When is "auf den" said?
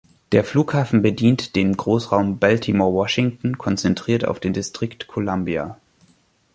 4.27-4.51